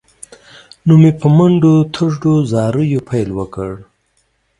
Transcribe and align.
نو 0.85 0.93
مې 1.01 1.11
په 1.19 1.27
منډو 1.37 1.73
تروړ، 1.93 2.23
زاریو 2.51 2.89
یې 2.93 2.99
پیل 3.09 3.29
وکړ. 3.37 3.71